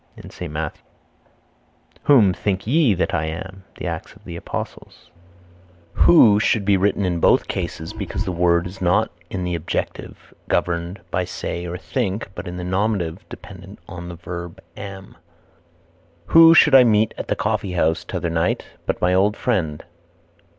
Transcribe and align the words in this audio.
St. 0.31 0.51
Matthew. 0.51 0.81
Whom 2.05 2.33
think 2.33 2.65
ye 2.65 2.95
that 2.95 3.13
I 3.13 3.25
am? 3.25 3.65
Acts 3.85 4.15
of 4.15 4.23
the 4.23 4.35
Apostles. 4.35 5.11
Who 5.93 6.39
should 6.39 6.65
be 6.65 6.75
written 6.75 7.05
in 7.05 7.19
both 7.19 7.47
cases 7.47 7.93
because 7.93 8.25
the 8.25 8.31
word 8.31 8.65
is 8.65 8.81
not 8.81 9.11
in 9.29 9.43
the 9.43 9.53
objective 9.53 10.33
governed 10.47 11.01
by 11.11 11.25
say 11.25 11.67
or 11.67 11.77
think, 11.77 12.31
but 12.33 12.47
in 12.47 12.57
the 12.57 12.63
nominative 12.63 13.29
dependent 13.29 13.77
on 13.87 14.09
the 14.09 14.15
verb 14.15 14.59
am. 14.75 15.17
"Who 16.25 16.55
should 16.55 16.73
I 16.73 16.83
meet 16.83 17.13
at 17.15 17.27
the 17.27 17.35
coffee 17.35 17.73
house 17.73 18.03
t'other 18.03 18.31
night, 18.31 18.65
but 18.87 19.01
my 19.01 19.13
old 19.13 19.37
friend?" 19.37 19.85